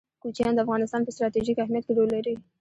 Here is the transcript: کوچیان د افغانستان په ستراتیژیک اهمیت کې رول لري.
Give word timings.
کوچیان 0.21 0.53
د 0.55 0.59
افغانستان 0.65 1.01
په 1.03 1.11
ستراتیژیک 1.15 1.57
اهمیت 1.59 1.83
کې 1.87 1.93
رول 1.97 2.09
لري. 2.15 2.35